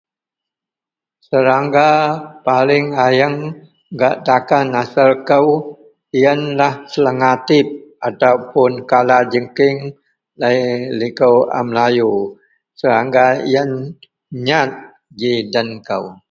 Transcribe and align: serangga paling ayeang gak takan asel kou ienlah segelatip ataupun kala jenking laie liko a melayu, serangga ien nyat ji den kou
serangga 1.27 1.89
paling 2.47 2.85
ayeang 3.05 3.37
gak 3.99 4.15
takan 4.27 4.67
asel 4.81 5.11
kou 5.29 5.47
ienlah 6.21 6.73
segelatip 6.91 7.67
ataupun 8.07 8.71
kala 8.91 9.17
jenking 9.31 9.77
laie 10.41 10.71
liko 10.99 11.31
a 11.59 11.61
melayu, 11.69 12.11
serangga 12.79 13.25
ien 13.53 13.71
nyat 14.47 14.71
ji 15.19 15.31
den 15.53 15.69
kou 15.89 16.05